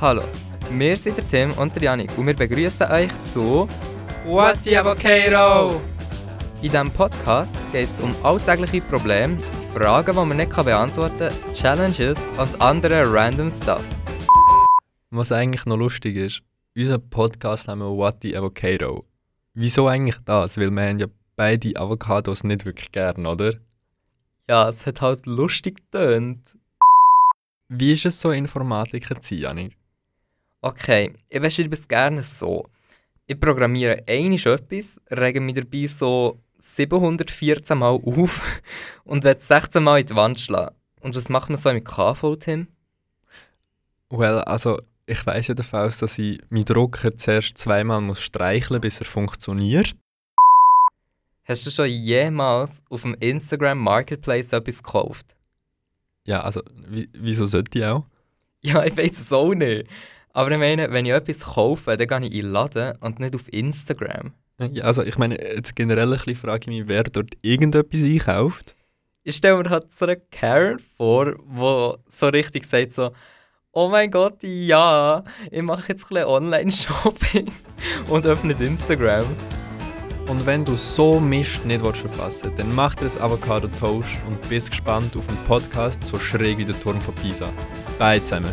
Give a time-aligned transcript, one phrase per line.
[0.00, 0.22] Hallo,
[0.70, 3.66] wir sind der Tim und der Janik und wir begrüßen euch zu
[4.24, 5.80] What the Avocado?
[6.60, 9.38] In diesem Podcast geht es um alltägliche Probleme,
[9.74, 13.84] Fragen, die man nicht beantworten kann, Challenges und andere random Stuff.
[15.10, 16.42] Was eigentlich noch lustig ist,
[16.76, 19.04] unser Podcast haben wir What the Avocado.
[19.54, 20.58] Wieso eigentlich das?
[20.58, 21.06] Weil wir haben ja
[21.36, 23.54] beide Avocados nicht wirklich gern, oder?
[24.48, 26.57] Ja, es hat halt lustig getönt.
[27.68, 29.76] Wie ist es so, Informatiker zu sein, Janik?
[30.62, 32.66] Okay, ich beschreibe es gerne so.
[33.26, 38.42] Ich programmiere einiges etwas, rege mich dabei so 714 Mal auf
[39.04, 40.74] und werde 16 Mal in die Wand schlagen.
[41.00, 42.68] Und was macht man so mit KV, Tim?
[44.08, 49.06] Well, also ich davon aus, dass ich meinen Drucker zuerst zweimal muss streicheln bis er
[49.06, 49.92] funktioniert.
[51.44, 55.37] Hast du schon jemals auf dem Instagram Marketplace etwas gekauft?
[56.28, 56.60] Ja, also
[57.14, 58.04] wieso sollte ich auch?
[58.60, 59.88] Ja, ich weiß es auch nicht.
[60.34, 63.34] Aber ich meine, wenn ich etwas kaufe, dann gehe ich in den Laden und nicht
[63.34, 64.34] auf Instagram.
[64.72, 68.76] Ja, also ich meine, jetzt generell ein frage ich mich, wer dort irgendetwas einkauft.
[69.22, 73.12] Ich stelle mir halt so eine Karen vor, wo so richtig sagt so,
[73.72, 77.50] oh mein Gott, ja, ich mache jetzt ein bisschen Online-Shopping
[78.10, 79.24] und öffne Instagram.
[80.28, 84.48] Und wenn du so Mist nicht verpassen willst, dann mach dir das Avocado Toast und
[84.48, 87.48] bist gespannt auf einen Podcast so schräg wie der Turm von Pisa.
[87.98, 88.52] Bye zusammen.